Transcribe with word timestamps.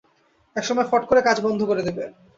একসময় 0.55 0.87
ফট 0.91 1.03
করে 1.09 1.21
কাজ 1.27 1.37
বন্ধ 1.45 1.59
করে 1.63 1.81
দেবে। 1.87 2.03